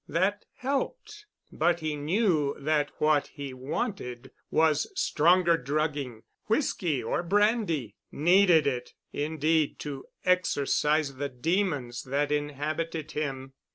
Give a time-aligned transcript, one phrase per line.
[0.09, 1.27] That helped.
[1.51, 10.05] But he knew that what he wanted was stronger drugging—whisky or brandy—needed it indeed to
[10.25, 13.53] exorcise the demons that inhabited him.